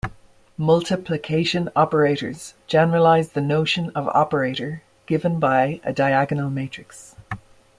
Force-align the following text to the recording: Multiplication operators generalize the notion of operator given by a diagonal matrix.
Multiplication 0.57 1.69
operators 1.75 2.55
generalize 2.65 3.33
the 3.33 3.39
notion 3.39 3.91
of 3.91 4.07
operator 4.07 4.81
given 5.05 5.39
by 5.39 5.79
a 5.83 5.93
diagonal 5.93 6.49
matrix. 6.49 7.15